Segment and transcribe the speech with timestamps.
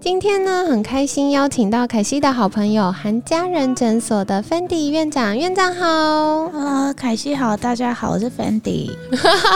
[0.00, 6.48] 今天呢，很开心邀请到凯西的好朋友韩家人诊所的 Fendi 院长，院长好。
[6.48, 8.90] Hello，凯西好，大家好，我是 Fendi。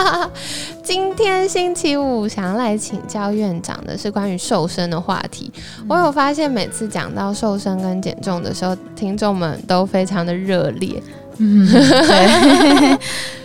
[0.83, 5.51] 今天星期五，想要来请教院长的是关于瘦身的话题。
[5.87, 11.01] 我有发现，每次讲到瘦身跟减重的时候，听众们都非常的热烈。
[11.37, 12.97] 嗯，对，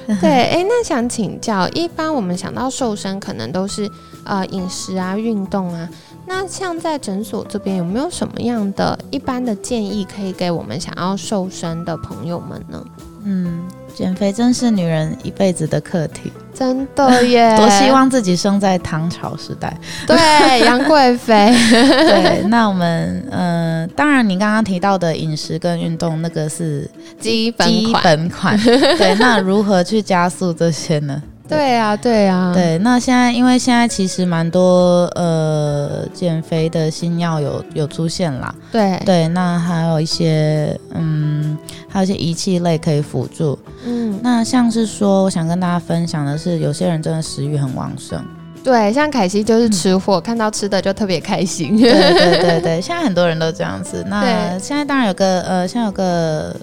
[0.20, 3.90] 对，哎，那想请教，一般我们想到瘦身，可能都是
[4.24, 5.88] 呃饮食啊、运动啊。
[6.26, 12.84] 那像在诊所这边有没有什么样的一般的建议可以给我们想要瘦身的朋友们呢？
[13.22, 17.54] 嗯，减肥真是女人一辈子的课题，真的 耶！
[17.56, 21.52] 多希望自己生在唐朝时代，对，杨贵妃。
[21.70, 28.58] 对，那我们嗯，当然你刚刚提到的饮食跟运动，那个是基本基本款。
[28.96, 31.22] 对，那如何去加速这些呢？
[31.50, 32.78] 对啊，对啊，对。
[32.78, 38.54] 那现在，因为现在其实蛮多呃减肥的新药有有出现啦。
[38.70, 43.58] 对对，那还有一些嗯，还有一些仪器类可以辅助。
[43.84, 48.24] 嗯，那像是说，我想跟大家分享的是，有些人真的食欲很旺盛。
[48.62, 51.76] 对，像凯西就是吃货，看到吃的就特别开心。
[51.80, 54.04] 对对对对， 现在很多人都这样子。
[54.08, 56.54] 那现在当然有个呃，现在有个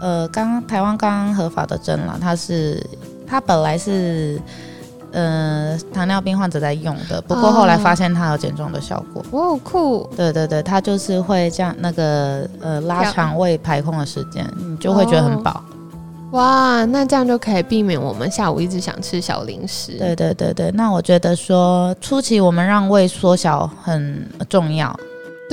[0.00, 2.84] 呃，刚台湾刚刚合法的针了，它是。
[3.32, 4.38] 它本来是，
[5.10, 9.24] 呃，糖尿病患者在用的，不过后来发现它有减重的效果。
[9.30, 10.06] 哦，酷！
[10.14, 15.64] 对对对，它就是会这样那个呃拉长胃排空的时间，你就会觉得很饱。
[16.32, 19.92] 哇，那这样就可以避免我们下午一直想吃小零食。
[19.92, 24.94] 对对对对，那我觉得说初期我们让胃缩小很重要。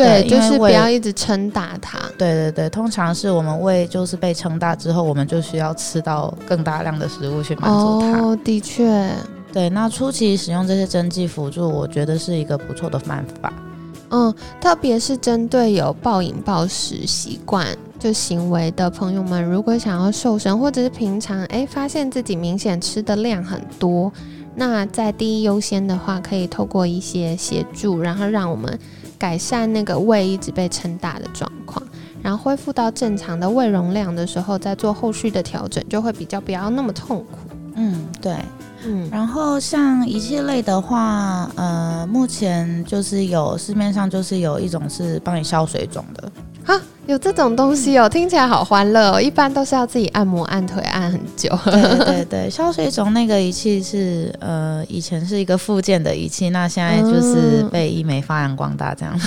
[0.03, 1.99] 对，就是不要一直撑大它。
[2.17, 8.21] 对对对，通常是我们胃就是被撑大之后，我们就需要吃到更大量的食物去满足它。
[8.21, 9.09] 哦，的确。
[9.51, 13.51] 对，那初期使用这些针剂辅助，我觉得是一个不错的办法。
[14.11, 17.67] 嗯，特别是针对有暴饮暴食习惯
[17.99, 24.11] 就行为的朋友们，如果想要瘦身，或者是平常哎发现自己明显吃的量很多，
[24.55, 28.79] 那在第一优先的话，可以透过一些协助，然后让我们。
[29.19, 31.85] 改善那个胃一直被撑大的状况，
[32.23, 37.37] 然后恢复到正常的胃容量的时候，再做后续的调整，就会比较不要那么痛苦。
[37.75, 38.35] 嗯，对，
[38.85, 46.31] 嗯，然后像仪器类的话，呃，目前就是有市面上就是有一种是帮你消水肿的。
[46.65, 49.19] 啊，有这种东西哦，听起来好欢乐哦。
[49.19, 51.49] 一般都是要自己按摩按腿按很久。
[51.65, 59.19] 对对对，消水肿那个仪器是呃，以前是一个附件的仪器，那现在就是被医美发扬光大这样。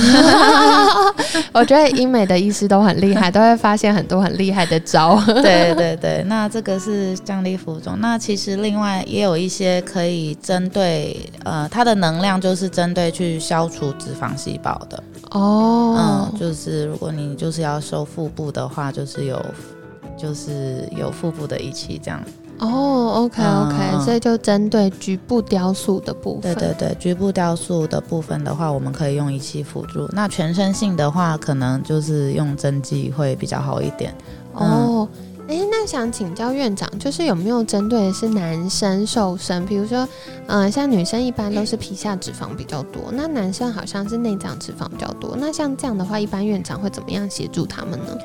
[1.53, 5.21] 我觉得医美的医师都很厉害，都会发现很多很厉害的招。
[5.27, 7.99] 对对对，那这个是降低浮肿。
[7.99, 15.03] 那其实另外也有一些可以针对呃，它的能量就是针对去消除脂肪细胞的。
[15.31, 19.45] 哦，嗯，就是如果你就是要瘦腹部的话，就是有，
[20.17, 22.23] 就是有腹部的仪器这样。
[22.59, 26.55] 哦，OK OK，所以就针对局部雕塑的部分。
[26.55, 30.09] 对对对，局部雕塑的部分的话，我们可以用仪器辅助。
[30.13, 34.15] 那全身性的话，可能就是用针剂会比较好一点。
[34.53, 35.09] 哦。
[35.11, 35.19] 哎，
[35.83, 39.67] 那想请教院长，就是有没有针对的是男生瘦身？
[39.67, 40.09] 比如说，
[40.47, 45.37] 嗯，像女生一般都是皮下脂肪比较多，那男生好像是内脏脂肪比较多。
[45.37, 48.17] 那像这样的话，一般院长会怎么样协助他们呢？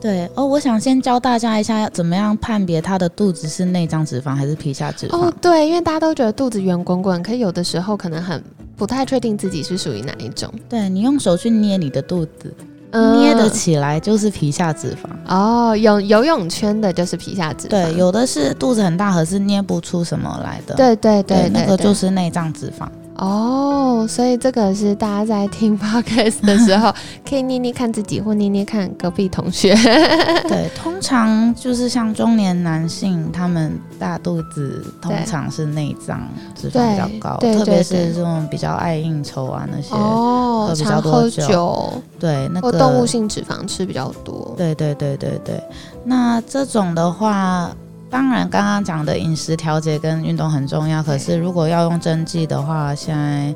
[0.00, 5.26] 对哦，我想先教大家一下，要怎么样判别他的肚子是内脏脂肪还是皮下脂肪？
[5.26, 8.42] 哦，对，因为大家都觉得肚子圆滚滚，可有的时候可能很
[8.78, 10.50] 不太确定自己是属于哪一种。
[10.70, 12.50] 对你用手去捏你的肚子。
[12.94, 15.08] 捏得起来就是皮下脂肪。
[15.26, 22.86] 哦，有游泳圈的就是皮下脂肪，对，有的是肚子很大，可是捏不出什么来的，对对对，那个就是内脏脂肪。
[23.16, 26.92] 哦，所以这个是大家在听 podcast 的时候，
[27.28, 29.74] 可以捏捏看自己，或捏捏看隔壁同学。
[30.48, 36.20] 对，通常就是像中年男性，他们大肚子通常是内脏
[36.54, 44.54] 脂肪比较高，特别是这种比较爱应酬啊那些，哦，比较多酒，对，那个动物性脂肪吃比较多。
[44.56, 45.62] 对对对对对，
[46.04, 47.70] 那这种的话。
[48.14, 51.02] 当然，刚刚讲的饮食调节跟运动很重要。
[51.02, 53.52] 可是，如果要用针剂的话，现在，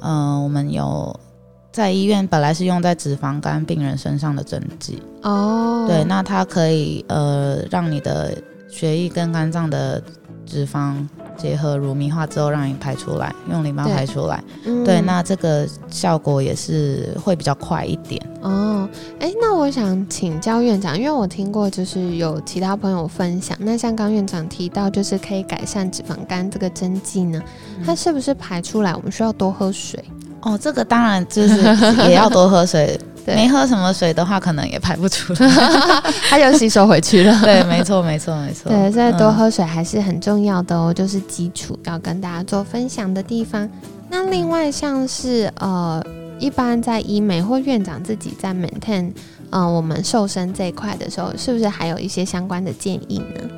[0.00, 1.18] 嗯，我们有
[1.72, 8.32] 在医院本来是用在脂肪肝病人身上的针剂哦，对，那它可以呃让你的
[8.68, 10.00] 血液跟肝脏的
[10.46, 11.04] 脂肪。
[11.36, 14.42] 结合乳糜化之后，让你排出来，用淋巴排出来。
[14.84, 18.20] 对，那这个效果也是会比较快一点。
[18.40, 18.88] 哦，
[19.20, 27.42] 哎，那我想请教院长，因为我听过，就是有其他朋友分享，那像刚院长提到，就是可以改善脂肪肝这个针剂呢，
[27.84, 30.02] 它是不是排出来，我们需要多喝水？
[30.42, 31.60] 哦，这个当然就是
[32.08, 32.98] 也要多喝水。
[33.34, 35.50] 没喝什么水的话，可能也排不出来，
[36.28, 37.38] 它又吸收回去了。
[37.42, 38.68] 对，没错，没错，没错。
[38.70, 43.68] 对，所以多喝水还是很重要的哦，就是基础要跟大家做分享的地方。
[44.08, 46.00] 那另外像是呃，
[46.38, 49.10] 一般在医美或院长自己在 maintain
[49.50, 53.50] 嗯我们瘦身这一块的时候，是不是还有一些相关的建议呢？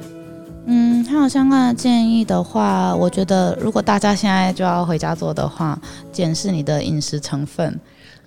[0.71, 5.79] 嗯，还有相关的建议的话，我觉得如果大家现在就要回家做的话，
[6.13, 7.79] 检视你的饮食成分。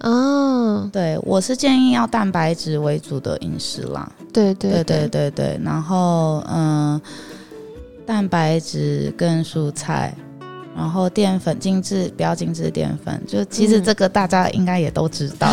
[0.02, 4.12] 哦，对，我是建议要蛋白质为主的饮食啦。
[4.34, 7.00] 对对对对对，然后嗯，
[8.06, 10.16] 蛋白质跟蔬菜，
[10.76, 15.48] 然后淀粉精致不要精致淀粉，就其实这个大家应该也都知道，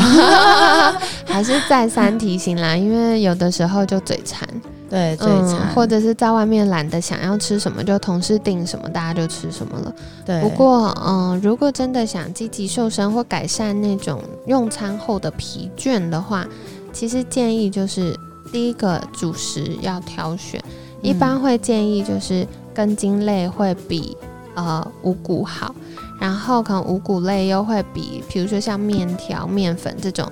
[1.27, 4.49] 还是再三提醒啦，因为有的时候就嘴馋。
[4.89, 9.95] 对，嗯，或者是在外面懒得想要吃什么，就同事订什么，大家就吃什么了。
[10.25, 10.41] 对。
[10.41, 16.47] 不过，嗯，如果真的想积极瘦身或改善那种用餐后的疲倦的话，
[16.93, 18.19] 其实建议就是
[18.51, 20.59] 第一个主食要挑选，
[21.03, 24.17] 一般会建议就是根茎类会比
[24.55, 25.75] 呃五谷好，
[26.19, 30.27] 然后可能五谷类又会比，比如说像面条、面粉这种，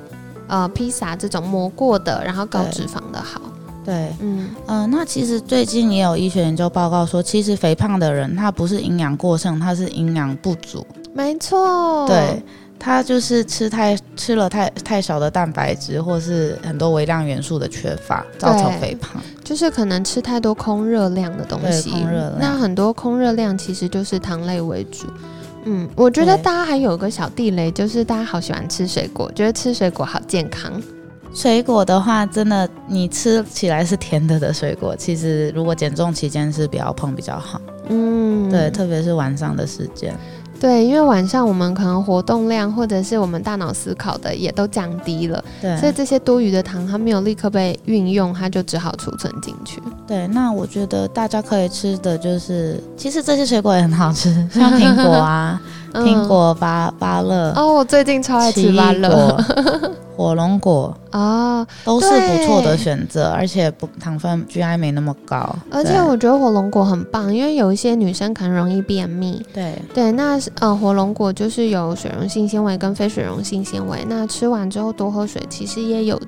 [0.47, 3.39] 呃，披萨这种磨过的，然后高脂肪的好。
[3.87, 10.85] 对，嗯呃，那其实最近也有医学研究报告说，其实肥胖的人他不是营养过剩，他是营养不足。
[11.15, 12.43] 没错，对
[12.81, 19.23] 他就是吃太吃了太太少的蛋白质，或是很多微量元素的缺乏，造成肥胖。
[19.45, 22.39] 就是可能吃太多空热量的东西，空热量。
[22.41, 25.07] 那很多空热量其实就是糖类为主。
[25.63, 30.73] 嗯，我觉得大家还有个小地雷，就是大家好喜欢吃水果，觉得吃水果好健康。
[31.37, 37.61] 水果的话，真的你吃起来是甜的的水果，其实如果减重期间是比较碰比较好。
[37.91, 40.15] 嗯，对，特别是晚上的时间。
[40.59, 49.83] 对，因为晚上我们可能活动量或者是我们大脑思考的也都降低了，对，所以这些多余的糖它没有立刻被运用，它就只好储存进去。
[50.07, 55.61] 对，那我觉得大家可以吃的就是，其实这些水果也很好吃，像苹果啊，
[55.93, 57.53] 苹果、芭芭乐。
[57.55, 59.37] 哦，我最近超爱吃芭乐。
[60.17, 65.55] 火龙果啊，都是不错的选择，而且不糖分 GI 没那么高。
[65.71, 69.45] 而且我觉得火龙果很棒，因为有一些女生可能容易便秘。
[69.53, 76.19] 对对，那呃火龙果就是有水溶性纤维跟非水溶性纤维，那吃完之后多喝水，其实也有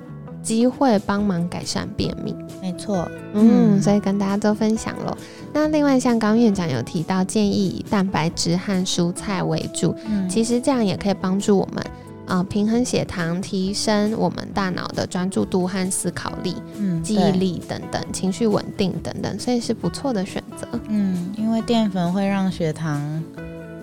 [0.43, 2.35] 机会帮忙改善便秘。
[2.61, 5.17] 没错，嗯，所以跟大家做分享喽。
[5.51, 9.95] 那另外像刚院长有提到，建议以蛋白质和蔬菜为主，
[10.29, 11.83] 其实这样也可以帮助我们。
[12.29, 20.67] 啊，平衡血糖，提升我们大脑的专注度和思考力、嗯，记忆力等等，情绪稳定等等，所以是不错的选择。
[20.87, 23.23] 嗯，因为淀粉会让血糖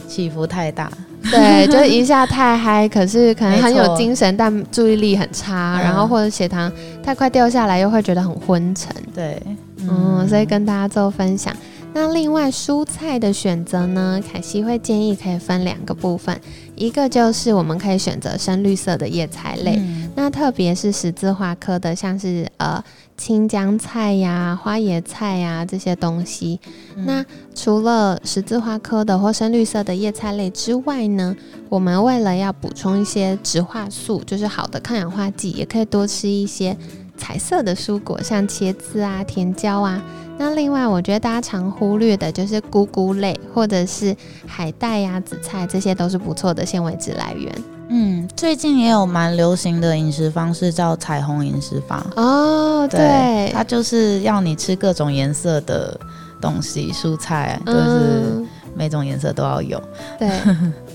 [0.07, 0.89] 起伏太大，
[1.25, 6.73] 对，就一下太嗨，可是可能很有精神，但注意力很差，然后或者血糖
[7.03, 8.95] 太快掉下来，又会觉得很昏沉。
[9.13, 9.43] 对，
[9.79, 11.53] 嗯，所以跟大家做分享。
[11.99, 14.21] 那另外蔬菜的选择呢？
[14.31, 16.39] 凯西会建议可以分两个部分，
[16.75, 19.81] 一个就是我们可以选择深绿色的叶菜类，
[20.15, 22.85] 那特别是十字花科的，像是呃
[23.17, 26.61] 青江菜呀、花椰菜呀这些东西。
[27.07, 27.25] 那
[27.55, 31.35] 除了十字花科的或深绿色的叶菜类之外呢，
[31.71, 36.77] 我们为了要补充一些植化素，就是好的抗氧化剂，也可以多吃一些
[37.17, 40.03] 彩色的蔬果，像茄子啊、甜椒啊。
[40.39, 44.15] 那另外，我觉得大家常忽略的就是菇菇类，或者是
[44.47, 47.51] 海带呀、紫菜，这些都是不错的纤维质来源。
[47.89, 55.99] 嗯，最近也有蛮流行的饮食方式叫彩虹饮食法哦，对，它就是要你吃各种颜色的
[56.41, 58.45] 东西，蔬菜就是
[58.77, 59.83] 每种颜色都要有。
[60.19, 60.31] 对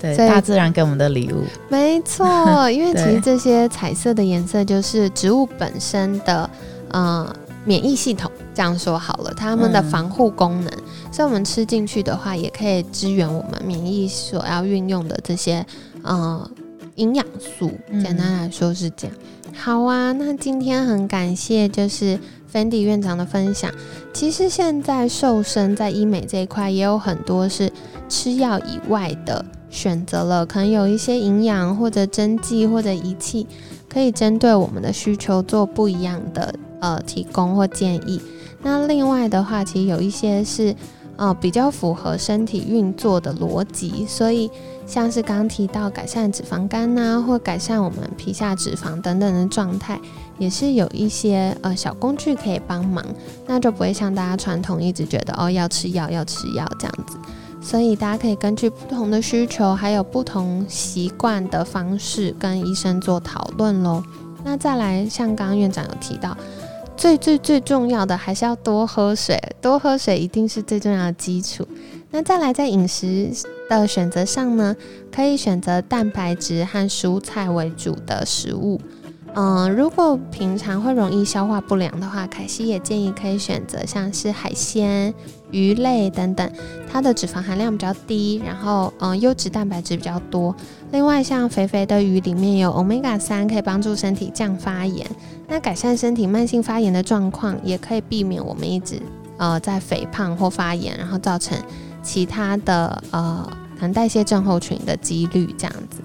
[0.00, 1.42] 对，大自然给我们的礼物。
[1.68, 2.26] 没错，
[2.70, 6.48] 因为其实这些彩色的颜色就是植物本身的，
[6.90, 7.36] 呃。
[7.64, 10.72] 免疫系统这样说好了，它们的防护功能，
[11.12, 15.64] 所以我们吃进去的话，也可以支援我们免疫所要运用的这些
[16.02, 16.50] 呃
[16.96, 17.70] 营养素。
[18.02, 19.16] 简单来说是这样。
[19.54, 22.18] 好啊，那今天很感谢就是
[22.52, 23.70] Fendi 院长的分享。
[24.12, 27.72] 其实现在瘦身在医美这一块也有很多是
[28.08, 29.44] 吃药以外的。
[29.70, 33.46] 选择了，可能有一些营养或者针剂或者仪器，
[33.88, 38.20] 可以针对我们的需求做不一样的呃提供或建议。
[38.62, 40.76] 那另外的话，其实有一些是
[41.22, 44.50] 呃比较符合身体运作的逻辑，所以
[44.84, 50.00] 像是刚提到改善脂肪肝呐，或改善我们皮下脂肪等等的状态，
[50.36, 53.04] 也是有一些呃小工具可以帮忙，
[53.46, 57.16] 那就不会像大家传统一直觉得哦要吃药要吃药这样子。
[57.60, 64.02] 所以大家可以根据不同的需求，还有不同习惯的方式，跟医生做讨论喽。
[64.42, 66.36] 那再来，像刚刚院长有提到，
[67.02, 71.66] 最最最重要的还是要多喝水，多喝水一定是最重要的基础。
[72.12, 73.28] 那再来，在饮食
[73.68, 74.76] 的选择上呢，
[75.12, 78.80] 可以选择蛋白质和蔬菜为主的食物。
[79.34, 85.12] 嗯，如果平常会容易消化不良的话，凯西也建议可以选择像是海鲜、
[85.50, 86.52] 鱼类等等，
[86.88, 90.54] 它的脂肪含量比较低，然后嗯优质蛋白质比较多。
[90.92, 95.04] 另外，像肥肥的鱼里面有 omega 三，可以帮助身体降发炎，
[95.52, 98.98] 那改善身体慢性发炎的状况，也可以避免我们一直
[99.36, 101.54] 呃在肥胖或发炎，然后造成
[102.02, 106.00] 其他的呃可能代谢症候群的几率这样子。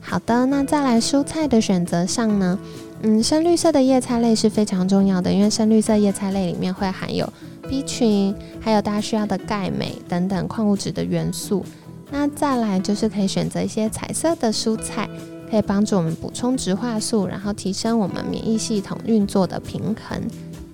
[0.00, 2.56] 好的，那再来蔬菜的选择上呢，
[3.02, 7.28] 嗯，深绿色的叶菜类是非常重要的，因为深绿色叶菜类里面会含有
[7.68, 11.64] B 群，还有大家需要的钙、镁等等矿物质的元素。
[12.12, 15.10] 那再来就是可以选择一些彩色的蔬菜，
[15.52, 20.18] 可以帮助我们补充植化素，然后提升我们免疫系统运作的平衡。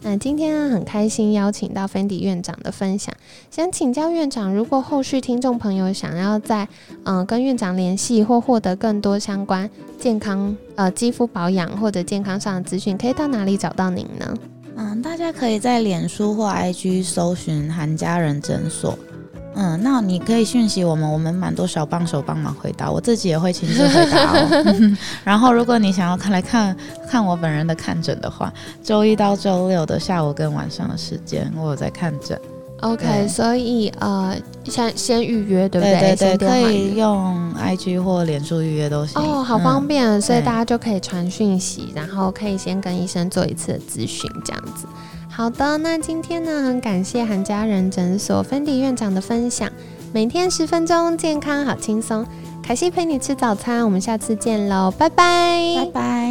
[0.03, 3.13] 那今天呢很开心邀请到芬迪院长的分享，
[3.51, 6.69] 想请教院长，如果后续听众朋友想要在
[7.03, 9.69] 嗯跟院长联系或获得更多相关
[9.99, 14.33] 健康呃肌肤保养或者健康上的资讯，可以到哪里找到您呢？
[14.77, 18.97] 嗯，大家可以在脸书或 IG 搜寻韩家人诊所。
[19.61, 24.97] 嗯，那你可以讯息我们，我们蛮多小帮手帮忙回答，我自己也会亲自回答哦。
[25.25, 26.77] 然后，如果你想要看来看
[27.11, 28.53] 看我本人的看诊的话，
[28.85, 32.41] 周一到周六的下午跟晚上的时间，我有在看诊。
[32.83, 36.15] OK，所以呃，先先预约对不对？
[36.15, 39.21] 对对，可以用 IG 或脸书预约都行。
[39.21, 44.87] 哦，好方便，所以大家就可以传讯息，然后可以先跟医生做一次咨询，这样子。
[45.39, 49.71] 好的，那今天呢，很感谢韩家人诊所芬迪院长的分享。
[50.13, 52.27] 每天十分钟，健康好轻松。
[52.61, 56.28] 凯西陪你吃早餐，我们下次见喽，拜拜，拜拜。